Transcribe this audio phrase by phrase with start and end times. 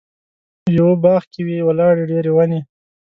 [0.77, 2.59] یوه باغ کې وې ولاړې ډېرې ونې.